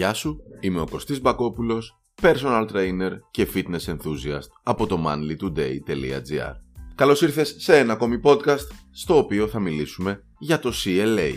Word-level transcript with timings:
Γεια 0.00 0.14
σου, 0.14 0.40
είμαι 0.60 0.80
ο 0.80 0.86
Κωστής 0.90 1.20
Μπακόπουλος, 1.20 2.00
personal 2.22 2.66
trainer 2.72 3.10
και 3.30 3.48
fitness 3.54 3.84
enthusiast 3.84 4.48
από 4.62 4.86
το 4.86 5.04
manlytoday.gr 5.06 6.52
Καλώς 6.94 7.22
ήρθες 7.22 7.54
σε 7.58 7.78
ένα 7.78 7.92
ακόμη 7.92 8.20
podcast 8.24 8.66
στο 8.90 9.18
οποίο 9.18 9.46
θα 9.46 9.60
μιλήσουμε 9.60 10.24
για 10.38 10.58
το 10.58 10.72
CLA. 10.84 11.30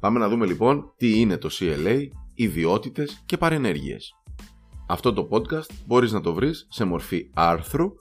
Πάμε 0.00 0.18
να 0.18 0.28
δούμε 0.28 0.46
λοιπόν 0.46 0.92
τι 0.96 1.20
είναι 1.20 1.36
το 1.36 1.48
CLA, 1.52 2.08
ιδιότητες 2.34 3.22
και 3.26 3.36
παρενέργειες. 3.36 4.12
Αυτό 4.88 5.12
το 5.12 5.28
podcast 5.30 5.68
μπορείς 5.86 6.12
να 6.12 6.20
το 6.20 6.34
βρεις 6.34 6.66
σε 6.70 6.84
μορφή 6.84 7.30
άρθρου 7.34 7.92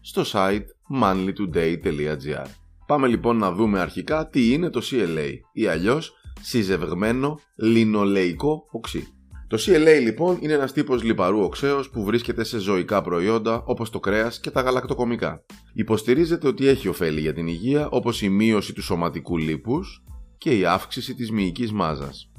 στο 0.00 0.22
site 0.32 0.66
manlytoday.gr 1.02 2.46
Πάμε 2.86 3.06
λοιπόν 3.06 3.36
να 3.36 3.52
δούμε 3.52 3.80
αρχικά 3.80 4.28
τι 4.28 4.52
είναι 4.52 4.70
το 4.70 4.80
CLA 4.90 5.32
ή 5.52 5.66
αλλιώς 5.66 6.12
συζευγμένο 6.40 7.40
λινολεϊκό 7.56 8.66
οξύ. 8.70 9.14
Το 9.50 9.58
CLA 9.66 10.00
λοιπόν 10.02 10.38
είναι 10.40 10.52
ένας 10.52 10.72
τύπος 10.72 11.02
λιπαρού 11.02 11.40
οξέως 11.40 11.90
που 11.90 12.04
βρίσκεται 12.04 12.44
σε 12.44 12.58
ζωικά 12.58 13.02
προϊόντα 13.02 13.62
όπως 13.66 13.90
το 13.90 14.00
κρέας 14.00 14.40
και 14.40 14.50
τα 14.50 14.60
γαλακτοκομικά. 14.60 15.44
Υποστηρίζεται 15.72 16.46
ότι 16.46 16.66
έχει 16.66 16.88
ωφέλη 16.88 17.20
για 17.20 17.32
την 17.32 17.46
υγεία 17.46 17.88
όπως 17.88 18.22
η 18.22 18.28
μείωση 18.28 18.72
του 18.72 18.82
σωματικού 18.82 19.38
λίπους 19.38 20.02
και 20.38 20.58
η 20.58 20.64
αύξηση 20.64 21.14
της 21.14 21.30
μυϊκής 21.30 21.72
μάζας. 21.72 22.30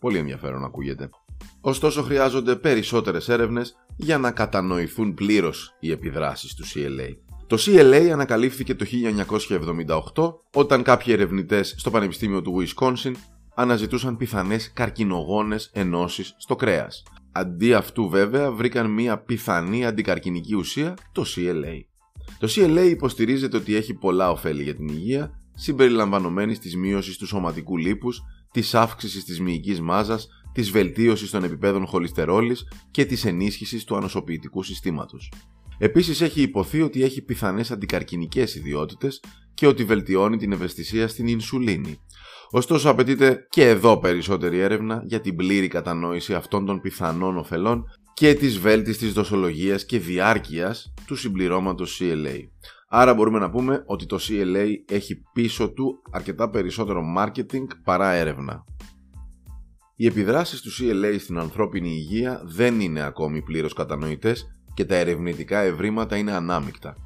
πολύ 0.00 0.18
ενδιαφέρον 0.18 0.64
ακούγεται. 0.64 1.10
Ωστόσο 1.60 2.02
χρειάζονται 2.02 2.56
περισσότερες 2.56 3.28
έρευνες 3.28 3.74
για 3.96 4.18
να 4.18 4.30
κατανοηθούν 4.30 5.14
πλήρως 5.14 5.76
οι 5.80 5.90
επιδράσεις 5.90 6.54
του 6.54 6.64
CLA. 6.64 7.16
Το 7.46 7.56
CLA 7.60 8.08
ανακαλύφθηκε 8.12 8.74
το 8.74 8.84
1978 10.14 10.34
όταν 10.54 10.82
κάποιοι 10.82 11.12
ερευνητές 11.16 11.74
στο 11.78 11.90
Πανεπιστήμιο 11.90 12.42
του 12.42 12.62
Wisconsin 12.62 13.12
αναζητούσαν 13.58 14.16
πιθανές 14.16 14.72
καρκινογόνες 14.72 15.70
ενώσεις 15.72 16.34
στο 16.38 16.56
κρέας. 16.56 17.02
Αντί 17.32 17.74
αυτού 17.74 18.08
βέβαια 18.08 18.52
βρήκαν 18.52 18.90
μια 18.90 19.18
πιθανή 19.18 19.86
αντικαρκινική 19.86 20.54
ουσία, 20.54 20.94
το 21.12 21.24
CLA. 21.36 21.80
Το 22.38 22.48
CLA 22.50 22.86
υποστηρίζεται 22.90 23.56
ότι 23.56 23.74
έχει 23.74 23.94
πολλά 23.94 24.30
ωφέλη 24.30 24.62
για 24.62 24.74
την 24.74 24.88
υγεία, 24.88 25.30
συμπεριλαμβανομένη 25.54 26.58
της 26.58 26.76
μείωσης 26.76 27.16
του 27.16 27.26
σωματικού 27.26 27.76
λίπους, 27.76 28.22
της 28.50 28.74
αύξησης 28.74 29.24
της 29.24 29.40
μυϊκής 29.40 29.80
μάζας, 29.80 30.28
της 30.52 30.70
βελτίωσης 30.70 31.30
των 31.30 31.44
επιπέδων 31.44 31.86
χολυστερόλης 31.86 32.64
και 32.90 33.04
της 33.04 33.24
ενίσχυσης 33.24 33.84
του 33.84 33.96
ανοσοποιητικού 33.96 34.62
συστήματος. 34.62 35.32
Επίσης 35.78 36.20
έχει 36.20 36.42
υποθεί 36.42 36.82
ότι 36.82 37.02
έχει 37.02 37.22
πιθανές 37.22 37.70
αντικαρκυνικέ 37.70 38.40
ιδιότητες 38.40 39.22
και 39.54 39.66
ότι 39.66 39.84
βελτιώνει 39.84 40.36
την 40.36 40.52
ευαισθησία 40.52 41.08
στην 41.08 41.26
ινσουλίνη. 41.26 42.00
Ωστόσο, 42.50 42.90
απαιτείται 42.90 43.46
και 43.48 43.68
εδώ 43.68 43.98
περισσότερη 43.98 44.58
έρευνα 44.58 45.02
για 45.04 45.20
την 45.20 45.36
πλήρη 45.36 45.68
κατανόηση 45.68 46.34
αυτών 46.34 46.66
των 46.66 46.80
πιθανών 46.80 47.36
ωφελών 47.36 47.84
και 48.14 48.34
της 48.34 48.58
βέλτιστης 48.58 49.12
δοσολογίας 49.12 49.84
και 49.84 49.98
διάρκειας 49.98 50.94
του 51.06 51.16
συμπληρώματος 51.16 52.00
CLA. 52.00 52.38
Άρα 52.88 53.14
μπορούμε 53.14 53.38
να 53.38 53.50
πούμε 53.50 53.82
ότι 53.86 54.06
το 54.06 54.18
CLA 54.20 54.66
έχει 54.88 55.22
πίσω 55.32 55.70
του 55.70 56.02
αρκετά 56.10 56.50
περισσότερο 56.50 57.02
marketing 57.18 57.66
παρά 57.84 58.10
έρευνα. 58.10 58.64
Οι 59.96 60.06
επιδράσεις 60.06 60.60
του 60.60 60.70
CLA 60.70 61.16
στην 61.18 61.38
ανθρώπινη 61.38 61.88
υγεία 61.88 62.42
δεν 62.44 62.80
είναι 62.80 63.02
ακόμη 63.02 63.42
πλήρως 63.42 63.72
κατανοητές 63.72 64.46
και 64.74 64.84
τα 64.84 64.94
ερευνητικά 64.94 65.58
ευρήματα 65.58 66.16
είναι 66.16 66.32
ανάμεικτα. 66.32 66.96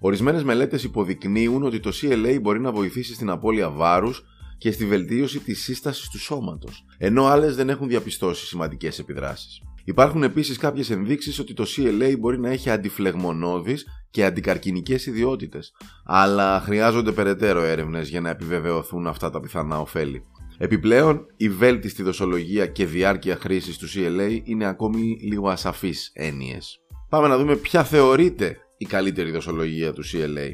Ορισμένες 0.00 0.44
μελέτες 0.44 0.84
υποδεικνύουν 0.84 1.62
ότι 1.62 1.80
το 1.80 1.90
CLA 2.02 2.38
μπορεί 2.42 2.60
να 2.60 2.72
βοηθήσει 2.72 3.14
στην 3.14 3.30
απώλεια 3.30 3.70
βάρους 3.70 4.24
και 4.60 4.70
στη 4.72 4.86
βελτίωση 4.86 5.38
της 5.38 5.62
σύστασης 5.62 6.08
του 6.08 6.18
σώματος, 6.18 6.84
ενώ 6.98 7.24
άλλες 7.24 7.56
δεν 7.56 7.68
έχουν 7.68 7.88
διαπιστώσει 7.88 8.46
σημαντικές 8.46 8.98
επιδράσεις. 8.98 9.62
Υπάρχουν 9.84 10.22
επίσης 10.22 10.58
κάποιες 10.58 10.90
ενδείξεις 10.90 11.38
ότι 11.38 11.54
το 11.54 11.64
CLA 11.76 12.14
μπορεί 12.18 12.38
να 12.38 12.48
έχει 12.48 12.70
αντιφλεγμονώδεις 12.70 13.86
και 14.10 14.24
αντικαρκυνικέ 14.24 14.92
ιδιότητες, 14.92 15.72
αλλά 16.04 16.60
χρειάζονται 16.60 17.12
περαιτέρω 17.12 17.62
έρευνες 17.62 18.08
για 18.08 18.20
να 18.20 18.30
επιβεβαιωθούν 18.30 19.06
αυτά 19.06 19.30
τα 19.30 19.40
πιθανά 19.40 19.80
ωφέλη. 19.80 20.22
Επιπλέον, 20.58 21.26
η 21.36 21.48
βέλτιστη 21.48 22.02
δοσολογία 22.02 22.66
και 22.66 22.86
διάρκεια 22.86 23.36
χρήσης 23.36 23.78
του 23.78 23.86
CLA 23.94 24.40
είναι 24.44 24.66
ακόμη 24.66 25.18
λίγο 25.22 25.48
ασαφείς 25.48 26.10
έννοιες. 26.14 26.78
Πάμε 27.08 27.28
να 27.28 27.38
δούμε 27.38 27.56
ποια 27.56 27.84
θεωρείται 27.84 28.56
η 28.78 28.84
καλύτερη 28.84 29.30
δοσολογία 29.30 29.92
του 29.92 30.02
CLA, 30.12 30.50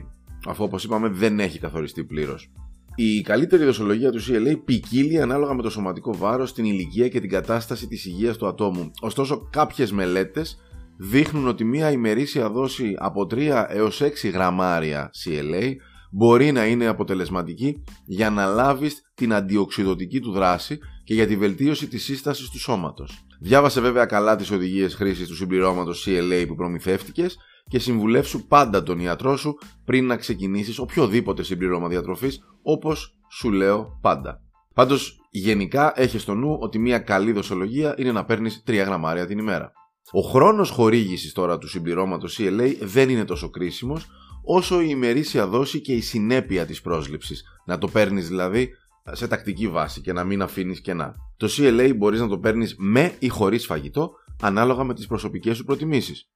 αφού 0.47 0.64
όπως 0.64 0.84
είπαμε 0.84 1.08
δεν 1.08 1.41
έχει 1.41 1.58
καθοριστεί 1.58 2.04
πλήρως. 2.04 2.50
Η 2.98 3.20
καλύτερη 3.20 3.64
δοσολογία 3.64 4.10
του 4.10 4.20
CLA 4.22 4.60
ποικίλει 4.64 5.20
ανάλογα 5.20 5.54
με 5.54 5.62
το 5.62 5.70
σωματικό 5.70 6.16
βάρος, 6.16 6.52
την 6.52 6.64
ηλικία 6.64 7.08
και 7.08 7.20
την 7.20 7.30
κατάσταση 7.30 7.86
της 7.86 8.04
υγείας 8.04 8.36
του 8.36 8.46
ατόμου. 8.46 8.90
Ωστόσο 9.00 9.48
κάποιες 9.52 9.92
μελέτες 9.92 10.58
δείχνουν 10.96 11.48
ότι 11.48 11.64
μια 11.64 11.90
ημερήσια 11.90 12.50
δόση 12.50 12.94
από 12.98 13.26
3 13.30 13.66
έως 13.68 14.00
6 14.00 14.30
γραμμάρια 14.32 15.10
CLA 15.24 15.72
μπορεί 16.10 16.52
να 16.52 16.66
είναι 16.66 16.86
αποτελεσματική 16.86 17.82
για 18.04 18.30
να 18.30 18.46
λάβεις 18.46 19.02
την 19.14 19.34
αντιοξυδοτική 19.34 20.20
του 20.20 20.32
δράση 20.32 20.78
και 21.04 21.14
για 21.14 21.26
τη 21.26 21.36
βελτίωση 21.36 21.86
της 21.86 22.04
σύστασης 22.04 22.50
του 22.50 22.58
σώματος. 22.58 23.26
Διάβασε 23.40 23.80
βέβαια 23.80 24.04
καλά 24.04 24.36
τις 24.36 24.50
οδηγίες 24.50 24.94
χρήσης 24.94 25.28
του 25.28 25.36
συμπληρώματος 25.36 26.06
CLA 26.08 26.44
που 26.48 26.54
προμηθεύτηκες 26.54 27.36
και 27.69 27.78
συμβουλεύσου 27.78 28.47
πάντα 28.47 28.82
τον 28.82 29.00
ιατρό 29.00 29.37
σου 29.37 29.59
πριν 29.84 30.06
να 30.06 30.16
ξεκινήσεις 30.16 30.78
οποιοδήποτε 30.78 31.43
συμπληρώμα 31.43 31.88
διατροφής 31.88 32.41
όπως 32.62 33.16
σου 33.31 33.50
λέω 33.50 33.99
πάντα. 34.00 34.41
Πάντως 34.75 35.21
γενικά 35.31 35.93
έχεις 35.97 36.22
στο 36.22 36.34
νου 36.34 36.56
ότι 36.60 36.78
μια 36.78 36.99
καλή 36.99 37.32
δοσολογία 37.32 37.94
είναι 37.99 38.12
να 38.12 38.25
παίρνεις 38.25 38.62
3 38.66 38.84
γραμμάρια 38.84 39.26
την 39.26 39.38
ημέρα. 39.38 39.72
Ο 40.12 40.21
χρόνος 40.21 40.71
χορήγησης 40.71 41.32
τώρα 41.32 41.59
του 41.59 41.69
συμπληρώματος 41.69 42.38
CLA 42.41 42.76
δεν 42.81 43.09
είναι 43.09 43.25
τόσο 43.25 43.50
κρίσιμος 43.50 44.06
όσο 44.44 44.81
η 44.81 44.87
ημερήσια 44.88 45.47
δόση 45.47 45.81
και 45.81 45.93
η 45.93 46.00
συνέπεια 46.00 46.66
της 46.66 46.81
πρόσληψης. 46.81 47.44
Να 47.66 47.78
το 47.78 47.88
παίρνεις 47.88 48.28
δηλαδή 48.28 48.69
σε 49.12 49.28
τακτική 49.28 49.69
βάση 49.69 50.00
και 50.00 50.12
να 50.12 50.25
μην 50.25 50.43
αφήνεις 50.43 50.81
κενά. 50.81 51.15
Το 51.37 51.49
CLA 51.50 51.93
μπορείς 51.97 52.21
να 52.21 52.28
το 52.28 52.38
παίρνεις 52.38 52.75
με 52.78 53.15
ή 53.19 53.28
χωρίς 53.28 53.66
φαγητό 53.66 54.10
ανάλογα 54.43 54.84
με 54.84 54.94
τις 54.94 55.06
προσωπικές 55.06 55.56
σου 55.56 55.65
προτιμήσεις. 55.65 56.28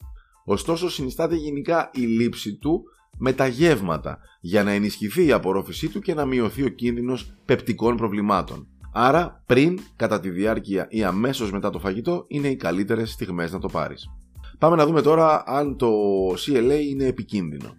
Ωστόσο 0.50 0.90
συνιστάται 0.90 1.34
γενικά 1.34 1.90
η 1.94 2.00
λήψη 2.00 2.54
του 2.54 2.82
με 3.18 3.32
τα 3.32 3.46
γεύματα 3.46 4.18
για 4.40 4.64
να 4.64 4.70
ενισχυθεί 4.70 5.26
η 5.26 5.32
απορρόφησή 5.32 5.88
του 5.88 6.00
και 6.00 6.14
να 6.14 6.24
μειωθεί 6.24 6.62
ο 6.62 6.68
κίνδυνος 6.68 7.34
πεπτικών 7.44 7.96
προβλημάτων. 7.96 8.66
Άρα 8.92 9.42
πριν, 9.46 9.78
κατά 9.96 10.20
τη 10.20 10.30
διάρκεια 10.30 10.86
ή 10.90 11.04
αμέσως 11.04 11.52
μετά 11.52 11.70
το 11.70 11.78
φαγητό 11.78 12.24
είναι 12.28 12.48
οι 12.48 12.56
καλύτερες 12.56 13.10
στιγμές 13.10 13.52
να 13.52 13.58
το 13.58 13.68
πάρεις. 13.68 14.08
Πάμε 14.58 14.76
να 14.76 14.86
δούμε 14.86 15.02
τώρα 15.02 15.42
αν 15.46 15.76
το 15.76 15.90
CLA 16.46 16.80
είναι 16.88 17.04
επικίνδυνο. 17.04 17.76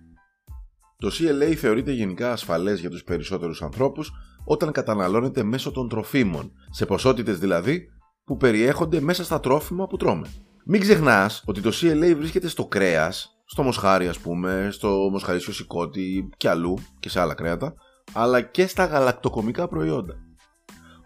Το 0.97 1.11
CLA 1.11 1.53
θεωρείται 1.53 1.91
γενικά 1.91 2.31
ασφαλές 2.31 2.79
για 2.79 2.89
τους 2.89 3.03
περισσότερους 3.03 3.61
ανθρώπους 3.61 4.11
όταν 4.45 4.71
καταναλώνεται 4.71 5.43
μέσω 5.43 5.71
των 5.71 5.89
τροφίμων, 5.89 6.51
σε 6.69 6.85
ποσότητες 6.85 7.39
δηλαδή 7.39 7.87
που 8.23 8.37
περιέχονται 8.37 9.01
μέσα 9.01 9.23
στα 9.23 9.39
τρόφιμα 9.39 9.87
που 9.87 9.97
τρώμε. 9.97 10.27
Μην 10.65 10.81
ξεχνάς 10.81 11.43
ότι 11.45 11.61
το 11.61 11.71
CLA 11.73 12.13
βρίσκεται 12.17 12.47
στο 12.47 12.65
κρέας, 12.65 13.41
στο 13.45 13.63
μοσχάρι 13.63 14.07
ας 14.07 14.19
πούμε, 14.19 14.67
στο 14.71 15.07
μοσχαρίσιο 15.11 15.53
σηκώτη 15.53 16.29
και 16.37 16.49
αλλού 16.49 16.77
και 16.99 17.09
σε 17.09 17.19
άλλα 17.19 17.33
κρέατα, 17.33 17.73
αλλά 18.13 18.41
και 18.41 18.67
στα 18.67 18.85
γαλακτοκομικά 18.85 19.67
προϊόντα. 19.67 20.15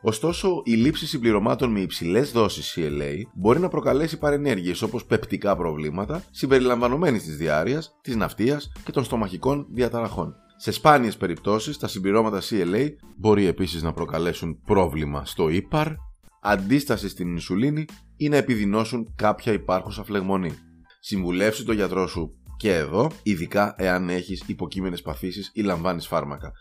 Ωστόσο, 0.01 0.61
η 0.63 0.73
λήψη 0.73 1.07
συμπληρωμάτων 1.07 1.71
με 1.71 1.79
υψηλές 1.79 2.31
δόσεις 2.31 2.77
CLA 2.77 3.13
μπορεί 3.33 3.59
να 3.59 3.67
προκαλέσει 3.67 4.17
παρενέργειες 4.17 4.81
όπως 4.81 5.05
πεπτικά 5.05 5.55
προβλήματα 5.55 6.23
συμπεριλαμβανομένης 6.31 7.23
της 7.23 7.37
διάρκειας, 7.37 7.95
της 8.01 8.15
ναυτίας 8.15 8.71
και 8.83 8.91
των 8.91 9.03
στομαχικών 9.03 9.67
διαταραχών. 9.69 10.35
Σε 10.57 10.71
σπάνιες 10.71 11.17
περιπτώσεις, 11.17 11.77
τα 11.77 11.87
συμπληρώματα 11.87 12.41
CLA 12.49 12.87
μπορεί 13.17 13.45
επίσης 13.45 13.81
να 13.81 13.93
προκαλέσουν 13.93 14.61
πρόβλημα 14.65 15.25
στο 15.25 15.49
ύπαρ, 15.49 15.87
αντίσταση 16.41 17.09
στην 17.09 17.27
ινσουλίνη 17.27 17.85
ή 18.17 18.29
να 18.29 18.37
επιδεινώσουν 18.37 19.13
κάποια 19.15 19.53
υπάρχουσα 19.53 20.03
φλεγμονή. 20.03 20.51
Συμβουλεύσει 20.99 21.65
τον 21.65 21.75
γιατρό 21.75 22.07
σου 22.07 22.35
και 22.57 22.75
εδώ, 22.75 23.11
ειδικά 23.23 23.75
εάν 23.77 24.09
έχεις 24.09 24.43
υποκείμενες 24.47 25.01
παθήσεις 25.01 25.51
ή 25.53 25.61
λαμβάνεις 25.61 26.07
φάρμακα. 26.07 26.51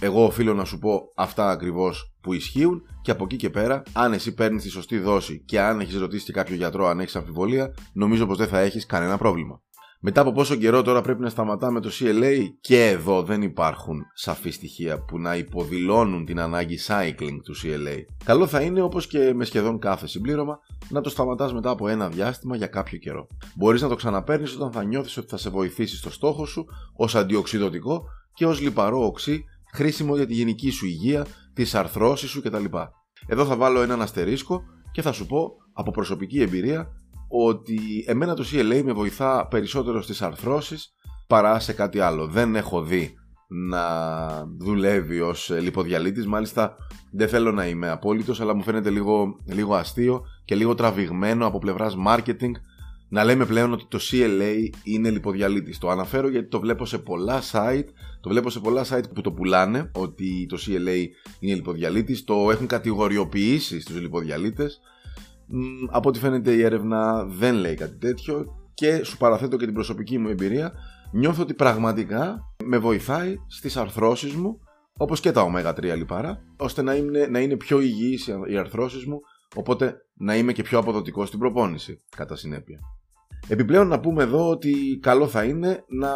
Εγώ 0.00 0.24
οφείλω 0.24 0.54
να 0.54 0.64
σου 0.64 0.78
πω 0.78 1.00
αυτά 1.16 1.50
ακριβώς 1.50 2.12
που 2.20 2.32
ισχύουν 2.32 2.82
και 3.02 3.10
από 3.10 3.24
εκεί 3.24 3.36
και 3.36 3.50
πέρα, 3.50 3.82
αν 3.92 4.12
εσύ 4.12 4.34
παίρνεις 4.34 4.62
τη 4.62 4.68
σωστή 4.68 4.98
δόση 4.98 5.42
και 5.44 5.60
αν 5.60 5.80
έχεις 5.80 5.96
ρωτήσει 5.96 6.32
κάποιο 6.32 6.54
γιατρό 6.54 6.86
αν 6.86 7.00
έχεις 7.00 7.16
αμφιβολία, 7.16 7.74
νομίζω 7.92 8.26
πως 8.26 8.38
δεν 8.38 8.48
θα 8.48 8.58
έχεις 8.58 8.86
κανένα 8.86 9.18
πρόβλημα. 9.18 9.62
Μετά 10.00 10.20
από 10.20 10.32
πόσο 10.32 10.54
καιρό 10.54 10.82
τώρα 10.82 11.00
πρέπει 11.00 11.20
να 11.20 11.28
σταματάμε 11.28 11.80
το 11.80 11.90
CLA 12.00 12.36
και 12.60 12.86
εδώ 12.86 13.22
δεν 13.22 13.42
υπάρχουν 13.42 14.02
σαφή 14.14 14.50
στοιχεία 14.50 15.04
που 15.04 15.18
να 15.18 15.36
υποδηλώνουν 15.36 16.24
την 16.24 16.40
ανάγκη 16.40 16.78
cycling 16.86 17.38
του 17.44 17.54
CLA. 17.62 17.98
Καλό 18.24 18.46
θα 18.46 18.60
είναι 18.60 18.82
όπως 18.82 19.06
και 19.06 19.32
με 19.34 19.44
σχεδόν 19.44 19.78
κάθε 19.78 20.06
συμπλήρωμα 20.06 20.58
να 20.88 21.00
το 21.00 21.10
σταματάς 21.10 21.52
μετά 21.52 21.70
από 21.70 21.88
ένα 21.88 22.08
διάστημα 22.08 22.56
για 22.56 22.66
κάποιο 22.66 22.98
καιρό. 22.98 23.26
Μπορείς 23.56 23.82
να 23.82 23.88
το 23.88 23.94
ξαναπαίρνεις 23.94 24.54
όταν 24.54 24.72
θα 24.72 24.84
νιώθεις 24.84 25.16
ότι 25.16 25.28
θα 25.28 25.36
σε 25.36 25.50
βοηθήσει 25.50 25.96
στο 25.96 26.10
στόχο 26.10 26.46
σου 26.46 26.66
ως 26.96 27.14
αντιοξυδοτικό 27.14 28.04
και 28.34 28.46
ως 28.46 28.60
λιπαρό 28.60 29.04
οξύ 29.04 29.44
χρήσιμο 29.72 30.16
για 30.16 30.26
τη 30.26 30.34
γενική 30.34 30.70
σου 30.70 30.86
υγεία, 30.86 31.26
τις 31.54 31.74
αρθρώσεις 31.74 32.30
σου 32.30 32.42
κτλ. 32.42 32.64
Εδώ 33.26 33.44
θα 33.44 33.56
βάλω 33.56 33.80
έναν 33.80 34.02
αστερίσκο 34.02 34.62
και 34.92 35.02
θα 35.02 35.12
σου 35.12 35.26
πω 35.26 35.50
από 35.72 35.90
προσωπική 35.90 36.42
εμπειρία 36.42 36.88
ότι 37.28 38.04
εμένα 38.06 38.34
το 38.34 38.44
CLA 38.52 38.82
με 38.84 38.92
βοηθά 38.92 39.46
περισσότερο 39.46 40.02
στις 40.02 40.22
αρθρώσεις 40.22 40.94
παρά 41.26 41.60
σε 41.60 41.72
κάτι 41.72 42.00
άλλο. 42.00 42.26
Δεν 42.26 42.56
έχω 42.56 42.82
δει 42.82 43.14
να 43.48 43.82
δουλεύει 44.58 45.20
ως 45.20 45.50
λιποδιαλίτης, 45.60 46.26
μάλιστα 46.26 46.76
δεν 47.12 47.28
θέλω 47.28 47.52
να 47.52 47.66
είμαι 47.66 47.90
απόλυτος, 47.90 48.40
αλλά 48.40 48.54
μου 48.54 48.62
φαίνεται 48.62 48.90
λίγο, 48.90 49.38
λίγο 49.46 49.74
αστείο 49.74 50.24
και 50.44 50.54
λίγο 50.54 50.74
τραβηγμένο 50.74 51.46
από 51.46 51.58
πλευράς 51.58 51.96
marketing 52.06 52.52
να 53.08 53.24
λέμε 53.24 53.46
πλέον 53.46 53.72
ότι 53.72 53.86
το 53.88 53.98
CLA 54.10 54.68
είναι 54.84 55.10
λιποδιαλίτης. 55.10 55.78
Το 55.78 55.88
αναφέρω 55.88 56.28
γιατί 56.28 56.48
το 56.48 56.60
βλέπω 56.60 56.84
σε 56.84 56.98
πολλά 56.98 57.42
site, 57.52 57.84
το 58.20 58.28
βλέπω 58.28 58.50
σε 58.50 58.60
πολλά 58.60 58.84
site 58.90 59.14
που 59.14 59.20
το 59.20 59.32
πουλάνε 59.32 59.90
ότι 59.94 60.46
το 60.48 60.58
CLA 60.66 61.06
είναι 61.40 61.54
λιποδιαλίτης, 61.54 62.24
το 62.24 62.50
έχουν 62.50 62.66
κατηγοριοποιήσει 62.66 63.80
στους 63.80 64.00
λιποδιαλίτες. 64.00 64.80
Από 65.90 66.08
ό,τι 66.08 66.18
φαίνεται 66.18 66.52
η 66.52 66.62
έρευνα 66.62 67.24
δεν 67.24 67.54
λέει 67.54 67.74
κάτι 67.74 67.98
τέτοιο 67.98 68.46
και 68.74 69.04
σου 69.04 69.16
παραθέτω 69.16 69.56
και 69.56 69.64
την 69.64 69.74
προσωπική 69.74 70.18
μου 70.18 70.28
εμπειρία 70.28 70.72
νιώθω 71.12 71.42
ότι 71.42 71.54
πραγματικά 71.54 72.38
με 72.64 72.78
βοηθάει 72.78 73.36
στις 73.46 73.76
αρθρώσεις 73.76 74.34
μου 74.34 74.60
όπως 74.98 75.20
και 75.20 75.32
τα 75.32 75.52
ω3 75.54 75.96
λιπάρα 75.96 76.40
ώστε 76.56 76.82
να 76.82 76.94
είναι, 76.94 77.26
να 77.26 77.40
είναι 77.40 77.56
πιο 77.56 77.80
υγιείς 77.80 78.26
οι 78.48 78.56
αρθρώσεις 78.58 79.04
μου 79.04 79.20
οπότε 79.54 79.96
να 80.14 80.36
είμαι 80.36 80.52
και 80.52 80.62
πιο 80.62 80.78
αποδοτικός 80.78 81.28
στην 81.28 81.38
προπόνηση 81.40 82.00
κατά 82.16 82.36
συνέπεια. 82.36 82.78
Επιπλέον 83.48 83.88
να 83.88 84.00
πούμε 84.00 84.22
εδώ 84.22 84.48
ότι 84.48 84.98
καλό 85.02 85.26
θα 85.26 85.44
είναι 85.44 85.84
να 85.88 86.12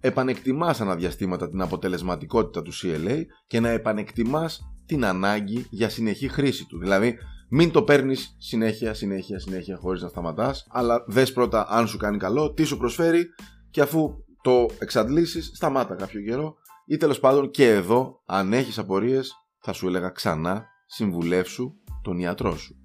επανεκτιμάς 0.00 0.80
αναδιαστήματα 0.80 1.48
την 1.48 1.60
αποτελεσματικότητα 1.60 2.62
του 2.62 2.72
CLA 2.74 3.22
και 3.46 3.60
να 3.60 3.68
επανεκτιμάς 3.68 4.72
την 4.86 5.04
ανάγκη 5.04 5.66
για 5.70 5.88
συνεχή 5.88 6.28
χρήση 6.28 6.66
του. 6.66 6.78
Δηλαδή 6.78 7.18
μην 7.48 7.70
το 7.70 7.82
παίρνεις 7.82 8.36
συνέχεια, 8.38 8.94
συνέχεια, 8.94 9.38
συνέχεια 9.38 9.76
χωρίς 9.76 10.02
να 10.02 10.08
σταματάς 10.08 10.66
αλλά 10.70 11.04
δες 11.06 11.32
πρώτα 11.32 11.66
αν 11.68 11.86
σου 11.86 11.96
κάνει 11.96 12.16
καλό, 12.16 12.52
τι 12.52 12.64
σου 12.64 12.76
προσφέρει 12.76 13.26
και 13.70 13.80
αφού 13.80 14.24
το 14.42 14.66
εξαντλήσεις 14.78 15.50
σταμάτα 15.54 15.94
κάποιο 15.94 16.20
καιρό 16.20 16.56
ή 16.86 16.96
τέλος 16.96 17.20
πάντων 17.20 17.50
και 17.50 17.70
εδώ 17.70 18.22
αν 18.26 18.52
έχεις 18.52 18.78
απορίες 18.78 19.32
θα 19.58 19.72
σου 19.72 19.86
έλεγα 19.86 20.08
ξανά 20.08 20.66
συμβουλεύσου 20.86 21.74
τον 22.02 22.18
ιατρό 22.18 22.56
σου. 22.56 22.76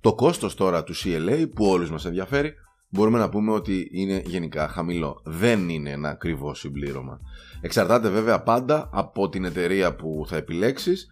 Το 0.00 0.14
κόστος 0.14 0.54
τώρα 0.54 0.84
του 0.84 0.94
CLA 0.96 1.46
που 1.54 1.64
όλους 1.64 1.90
μας 1.90 2.04
ενδιαφέρει 2.04 2.54
μπορούμε 2.88 3.18
να 3.18 3.28
πούμε 3.28 3.52
ότι 3.52 3.88
είναι 3.92 4.22
γενικά 4.26 4.68
χαμηλό. 4.68 5.20
Δεν 5.24 5.68
είναι 5.68 5.90
ένα 5.90 6.08
ακριβό 6.08 6.54
συμπλήρωμα. 6.54 7.20
Εξαρτάται 7.60 8.08
βέβαια 8.08 8.42
πάντα 8.42 8.88
από 8.92 9.28
την 9.28 9.44
εταιρεία 9.44 9.94
που 9.94 10.24
θα 10.26 10.36
επιλέξεις, 10.36 11.08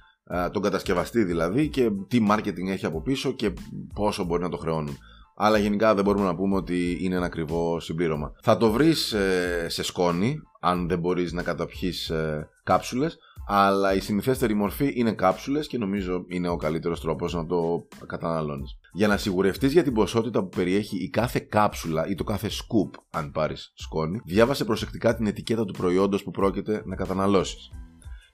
τον 0.52 0.62
κατασκευαστή 0.62 1.24
δηλαδή 1.24 1.68
και 1.68 1.90
τι 2.08 2.26
marketing 2.30 2.68
έχει 2.68 2.86
από 2.86 3.02
πίσω 3.02 3.32
και 3.32 3.52
πόσο 3.94 4.24
μπορεί 4.24 4.42
να 4.42 4.48
το 4.48 4.56
χρεώνουν. 4.56 4.98
Αλλά 5.40 5.58
γενικά 5.58 5.94
δεν 5.94 6.04
μπορούμε 6.04 6.24
να 6.24 6.34
πούμε 6.34 6.56
ότι 6.56 6.98
είναι 7.00 7.14
ένα 7.14 7.26
ακριβό 7.26 7.80
συμπλήρωμα. 7.80 8.32
Θα 8.42 8.56
το 8.56 8.70
βρεις 8.70 9.12
ε, 9.12 9.66
σε 9.68 9.82
σκόνη, 9.82 10.40
αν 10.60 10.88
δεν 10.88 10.98
μπορείς 10.98 11.32
να 11.32 11.42
καταπιείς 11.42 12.10
ε, 12.10 12.48
κάψουλες, 12.62 13.18
αλλά 13.50 13.94
η 13.94 14.00
συνηθέστερη 14.00 14.54
μορφή 14.54 14.92
είναι 14.94 15.12
κάψουλες 15.12 15.66
και 15.66 15.78
νομίζω 15.78 16.24
είναι 16.28 16.48
ο 16.48 16.56
καλύτερος 16.56 17.00
τρόπος 17.00 17.34
να 17.34 17.46
το 17.46 17.86
καταναλώνεις. 18.06 18.78
Για 18.92 19.08
να 19.08 19.16
σιγουρευτείς 19.16 19.72
για 19.72 19.82
την 19.82 19.92
ποσότητα 19.92 20.42
που 20.42 20.48
περιέχει 20.48 20.96
η 20.96 21.10
κάθε 21.10 21.38
κάψουλα 21.38 22.08
ή 22.08 22.14
το 22.14 22.24
κάθε 22.24 22.48
σκουπ, 22.48 22.94
αν 23.10 23.30
πάρεις 23.30 23.72
σκόνη, 23.74 24.20
διάβασε 24.24 24.64
προσεκτικά 24.64 25.16
την 25.16 25.26
ετικέτα 25.26 25.64
του 25.64 25.72
προϊόντος 25.72 26.22
που 26.22 26.30
πρόκειται 26.30 26.82
να 26.84 26.96
καταναλώσεις. 26.96 27.70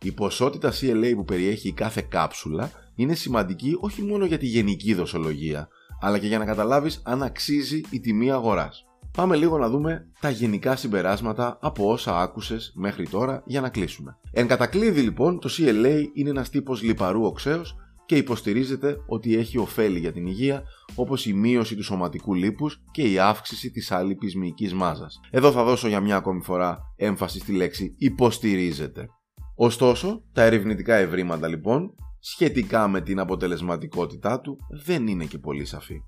Η 0.05 0.13
ποσότητα 0.13 0.73
CLA 0.81 1.13
που 1.15 1.25
περιέχει 1.25 1.69
η 1.69 1.73
κάθε 1.73 2.07
κάψουλα 2.09 2.71
είναι 2.95 3.15
σημαντική 3.15 3.77
όχι 3.81 4.03
μόνο 4.03 4.25
για 4.25 4.39
τη 4.39 4.47
γενική 4.47 4.95
δοσολογία, 4.95 5.69
αλλά 6.01 6.19
και 6.19 6.27
για 6.27 6.39
να 6.39 6.45
καταλάβεις 6.45 7.01
αν 7.05 7.23
αξίζει 7.23 7.81
η 7.91 8.01
τιμή 8.01 8.31
αγοράς. 8.31 8.85
Πάμε 9.17 9.37
λίγο 9.37 9.59
να 9.59 9.69
δούμε 9.69 10.07
τα 10.21 10.31
γενικά 10.31 10.77
συμπεράσματα 10.77 11.59
από 11.61 11.93
όσα 11.93 12.21
άκουσες 12.21 12.73
μέχρι 12.77 13.09
τώρα 13.09 13.43
για 13.47 13.61
να 13.61 13.69
κλείσουμε. 13.69 14.19
Εν 14.33 14.47
κατακλείδη 14.47 15.01
λοιπόν 15.01 15.41
το 15.41 15.51
CLA 15.59 16.03
είναι 16.15 16.31
ένας 16.31 16.51
τύπος 16.51 16.83
λιπαρού 16.83 17.25
οξέως 17.25 17.77
και 18.07 18.17
υποστηρίζεται 18.17 18.97
ότι 19.07 19.37
έχει 19.37 19.59
ωφέλη 19.59 19.99
για 19.99 20.13
την 20.13 20.27
υγεία 20.27 20.63
όπως 20.95 21.27
η 21.27 21.33
μείωση 21.33 21.77
του 21.77 21.83
σωματικού 21.83 22.35
λίπους 22.35 22.83
και 22.91 23.03
η 23.03 23.19
αύξηση 23.19 23.71
της 23.71 23.91
άλυπης 23.91 24.37
μυϊκής 24.37 24.75
μάζας. 24.75 25.21
Εδώ 25.31 25.53
θα 25.53 25.65
δώσω 25.65 25.89
για 25.89 26.01
μια 26.01 26.17
ακόμη 26.17 26.43
φορά 26.43 26.79
έμφαση 26.97 27.39
στη 27.39 27.53
λέξη 27.53 27.95
υποστηρίζεται. 27.99 29.09
Ωστόσο, 29.57 30.23
τα 30.33 30.43
ερευνητικά 30.43 30.95
ευρήματα 30.95 31.49
λοιπόν 31.49 31.95
σχετικά 32.19 32.89
με 32.89 33.01
την 33.01 33.19
αποτελεσματικότητά 33.19 34.41
του 34.41 34.57
δεν 34.85 35.07
είναι 35.07 35.25
και 35.25 35.39
πολύ 35.39 35.65
σαφή. 35.65 36.01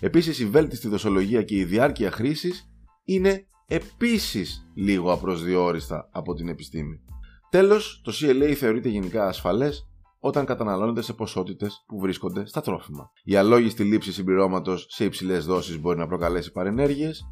Επίσης 0.00 0.38
η 0.38 0.46
βέλτιστη 0.46 0.88
δοσολογία 0.88 1.42
και 1.42 1.56
η 1.56 1.64
διάρκεια 1.64 2.10
χρήσης 2.10 2.70
είναι 3.04 3.46
επίσης 3.66 4.70
λίγο 4.74 5.12
απροσδιόριστα 5.12 6.08
από 6.12 6.34
την 6.34 6.48
επιστήμη. 6.48 7.00
Τέλος, 7.50 8.00
το 8.04 8.12
CLA 8.20 8.52
θεωρείται 8.52 8.88
γενικά 8.88 9.26
ασφαλές 9.26 9.90
όταν 10.18 10.44
καταναλώνεται 10.44 11.02
σε 11.02 11.12
ποσότητες 11.12 11.84
που 11.86 12.00
βρίσκονται 12.00 12.46
στα 12.46 12.60
τρόφιμα. 12.60 13.10
Η 13.24 13.36
αλόγιστη 13.36 13.84
λήψη 13.84 14.12
συμπληρώματος 14.12 14.86
σε 14.88 15.04
υψηλές 15.04 15.44
δόσεις 15.44 15.80
μπορεί 15.80 15.98
να 15.98 16.06
προκαλέσει 16.06 16.52
παρενέργειες 16.52 17.22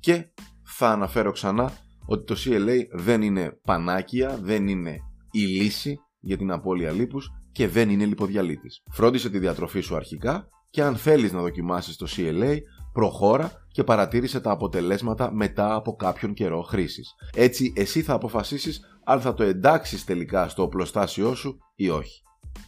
και 0.00 0.32
θα 0.62 0.88
αναφέρω 0.90 1.32
ξανά 1.32 1.72
ότι 2.06 2.24
το 2.24 2.36
CLA 2.44 2.78
δεν 2.92 3.22
είναι 3.22 3.58
πανάκια, 3.64 4.38
δεν 4.42 4.68
είναι 4.68 4.96
η 5.30 5.40
λύση 5.40 5.98
για 6.20 6.36
την 6.36 6.50
απώλεια 6.50 6.90
λίπους 6.90 7.30
και 7.52 7.68
δεν 7.68 7.90
είναι 7.90 8.04
λιποδιαλίτης. 8.04 8.82
Φρόντισε 8.90 9.30
τη 9.30 9.38
διατροφή 9.38 9.80
σου 9.80 9.96
αρχικά 9.96 10.48
και 10.70 10.82
αν 10.82 10.96
θέλεις 10.96 11.32
να 11.32 11.40
δοκιμάσεις 11.40 11.96
το 11.96 12.06
CLA, 12.16 12.56
προχώρα 12.92 13.50
και 13.68 13.84
παρατήρησε 13.84 14.40
τα 14.40 14.50
αποτελέσματα 14.50 15.32
μετά 15.32 15.74
από 15.74 15.96
κάποιον 15.96 16.34
καιρό 16.34 16.62
χρήσης. 16.62 17.14
Έτσι 17.34 17.72
εσύ 17.76 18.02
θα 18.02 18.14
αποφασίσεις 18.14 18.80
αν 19.04 19.20
θα 19.20 19.34
το 19.34 19.42
εντάξεις 19.42 20.04
τελικά 20.04 20.48
στο 20.48 20.62
οπλοστάσιό 20.62 21.34
σου 21.34 21.58
ή 21.74 21.88
όχι. 21.88 22.22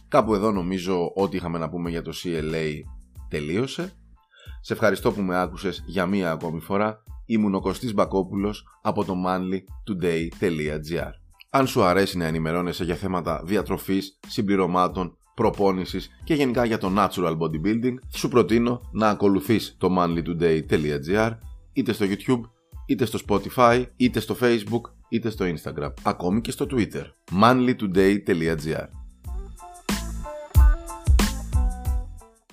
Κάπου 0.07 0.33
εδώ 0.33 0.51
νομίζω 0.51 1.11
ό,τι 1.15 1.35
είχαμε 1.35 1.57
να 1.57 1.69
πούμε 1.69 1.89
για 1.89 2.01
το 2.01 2.11
CLA 2.23 2.71
τελείωσε. 3.29 3.93
Σε 4.61 4.73
ευχαριστώ 4.73 5.11
που 5.11 5.21
με 5.21 5.41
άκουσες 5.41 5.83
για 5.85 6.05
μία 6.05 6.31
ακόμη 6.31 6.59
φορά. 6.59 7.03
Ήμουν 7.25 7.55
ο 7.55 7.59
Κωστής 7.59 7.93
Μπακόπουλος 7.93 8.67
από 8.81 9.05
το 9.05 9.13
manlytoday.gr 9.27 11.11
Αν 11.49 11.67
σου 11.67 11.83
αρέσει 11.83 12.17
να 12.17 12.25
ενημερώνεσαι 12.25 12.83
για 12.83 12.95
θέματα 12.95 13.43
διατροφής, 13.45 14.19
συμπληρωμάτων, 14.27 15.17
προπόνησης 15.35 16.09
και 16.23 16.33
γενικά 16.33 16.65
για 16.65 16.77
το 16.77 16.91
natural 16.97 17.37
bodybuilding, 17.37 17.93
σου 18.15 18.27
προτείνω 18.27 18.81
να 18.91 19.09
ακολουθείς 19.09 19.75
το 19.77 19.89
manlytoday.gr 19.99 21.31
είτε 21.73 21.93
στο 21.93 22.05
YouTube, 22.09 22.41
είτε 22.85 23.05
στο 23.05 23.19
Spotify, 23.27 23.85
είτε 23.95 24.19
στο 24.19 24.35
Facebook, 24.41 24.81
είτε 25.09 25.29
στο 25.29 25.45
Instagram, 25.45 25.93
ακόμη 26.03 26.41
και 26.41 26.51
στο 26.51 26.67
Twitter. 26.69 27.03
manlytoday.gr 27.41 29.04